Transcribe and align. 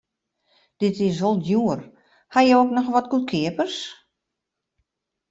Dit 0.81 0.95
is 1.07 1.17
wol 1.23 1.37
djoer, 1.43 1.79
ha 2.33 2.39
jo 2.49 2.57
ek 2.65 2.71
noch 2.75 2.91
wat 2.93 3.11
goedkeapers? 3.11 3.77